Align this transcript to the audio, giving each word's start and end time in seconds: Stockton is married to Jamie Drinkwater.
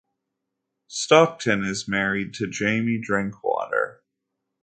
Stockton 0.87 1.63
is 1.63 1.87
married 1.87 2.33
to 2.33 2.47
Jamie 2.49 2.97
Drinkwater. 2.99 4.01